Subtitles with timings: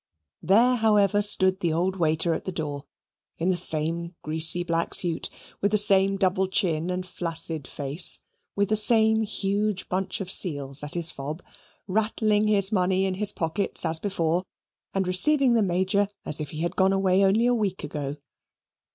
[0.41, 2.85] There, however, stood the old waiter at the door,
[3.37, 5.29] in the same greasy black suit,
[5.61, 8.21] with the same double chin and flaccid face,
[8.55, 11.43] with the same huge bunch of seals at his fob,
[11.87, 14.43] rattling his money in his pockets as before,
[14.91, 18.15] and receiving the Major as if he had gone away only a week ago.